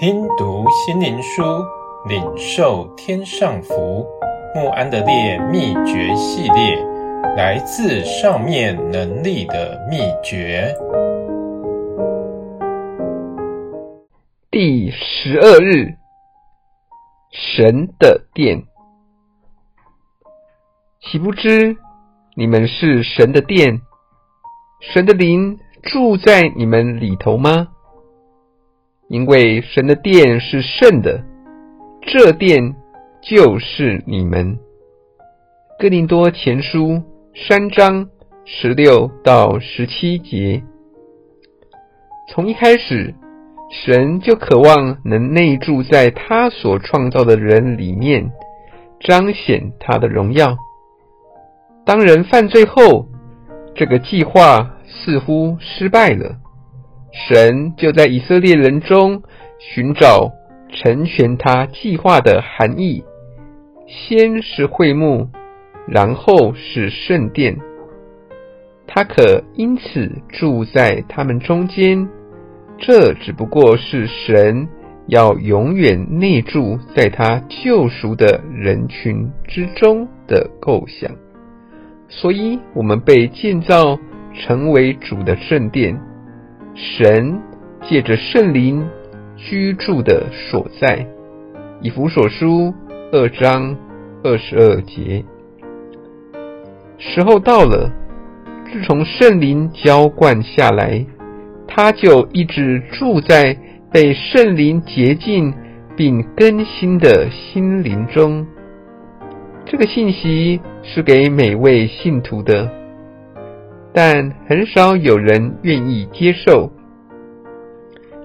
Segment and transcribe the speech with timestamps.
[0.00, 1.42] 听读心灵书，
[2.06, 4.06] 领受天上福。
[4.54, 6.76] 慕安德烈秘诀系列，
[7.36, 10.72] 来自上面能力的秘诀。
[14.52, 15.96] 第十二日，
[17.32, 18.62] 神的殿，
[21.00, 21.76] 岂不知
[22.36, 23.80] 你们是神的殿？
[24.80, 27.70] 神的灵住在你们里头吗？
[29.08, 31.24] 因为神的殿是圣的，
[32.02, 32.74] 这殿
[33.22, 34.58] 就是你们。
[35.78, 37.02] 哥林多前书
[37.34, 38.10] 三章
[38.44, 40.62] 十六到十七节。
[42.28, 43.14] 从一开始，
[43.70, 48.30] 神就渴望能内住在他所创造的人里面，
[49.00, 50.54] 彰显他的荣耀。
[51.86, 53.08] 当人犯罪后，
[53.74, 56.36] 这个计划似乎失败了。
[57.12, 59.22] 神就在以色列人中
[59.58, 60.32] 寻找
[60.70, 63.02] 成全他计划的含义，
[63.86, 65.28] 先是会幕，
[65.86, 67.56] 然后是圣殿。
[68.86, 72.08] 他可因此住在他们中间，
[72.78, 74.68] 这只不过是神
[75.06, 81.10] 要永远内住在他救赎的人群之中的构想。
[82.08, 83.98] 所以，我们被建造
[84.34, 85.98] 成为主的圣殿。
[86.78, 87.40] 神
[87.82, 88.88] 借着圣灵
[89.36, 91.04] 居住的所在，
[91.82, 92.72] 以弗所书
[93.10, 93.76] 二章
[94.22, 95.24] 二十二节。
[96.98, 97.90] 时候到了，
[98.70, 101.04] 自从圣灵浇灌下来，
[101.66, 103.56] 他就一直住在
[103.92, 105.52] 被圣灵洁净
[105.96, 108.46] 并更新的心灵中。
[109.66, 112.77] 这个信息是给每位信徒的。
[113.92, 116.70] 但很少有人愿意接受。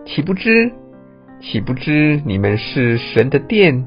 [0.06, 0.72] 岂不知，
[1.41, 3.84] 岂不知你们是神的殿？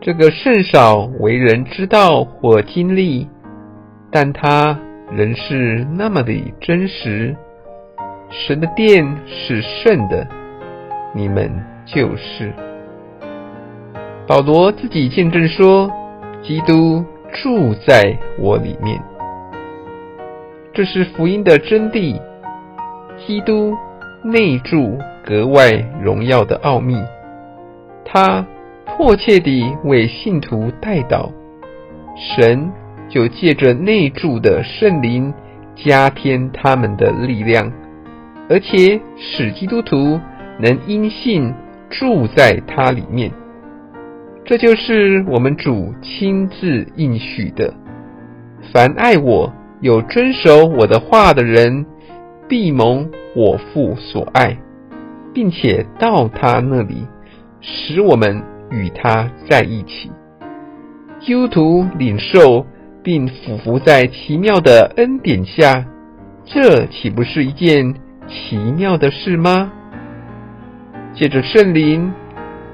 [0.00, 3.28] 这个甚少为人知道或经历，
[4.10, 4.78] 但它
[5.10, 7.34] 仍是那么的真实。
[8.30, 10.26] 神的殿是圣的，
[11.14, 11.50] 你们
[11.84, 12.52] 就是。
[14.26, 15.90] 保罗自己见证说
[16.44, 19.02] ：“基督住在我里面。”
[20.78, 22.20] 这是福音的真谛，
[23.26, 23.76] 基督
[24.22, 26.96] 内住格外荣耀的奥秘。
[28.04, 28.46] 他
[28.86, 31.32] 迫切地为信徒代祷，
[32.16, 32.70] 神
[33.08, 35.34] 就借着内住的圣灵
[35.74, 37.72] 加添他们的力量，
[38.48, 40.20] 而且使基督徒
[40.60, 41.52] 能因信
[41.90, 43.32] 住在他里面。
[44.44, 47.74] 这就是我们主亲自应许的：
[48.72, 49.52] 凡爱我。
[49.80, 51.86] 有遵守我的话的人，
[52.48, 54.58] 必蒙我父所爱，
[55.32, 57.06] 并且到他那里，
[57.60, 60.10] 使我们与他在一起。
[61.20, 62.66] 基督徒领受
[63.04, 65.84] 并俯伏在奇妙的恩典下，
[66.44, 67.94] 这岂不是一件
[68.26, 69.70] 奇妙的事吗？
[71.14, 72.12] 借着圣灵，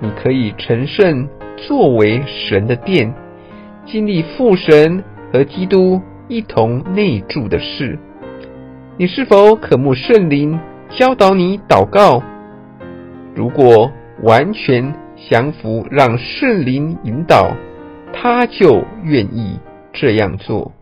[0.00, 3.14] 你可以成圣，作为神的殿，
[3.84, 6.00] 经历父神和基督。
[6.26, 7.98] 一同内住的事，
[8.96, 10.58] 你是否渴慕圣灵
[10.88, 12.22] 教导你祷告？
[13.34, 13.90] 如果
[14.22, 14.94] 完全
[15.28, 17.50] 降服，让圣灵引导，
[18.12, 19.58] 他就愿意
[19.92, 20.72] 这样做。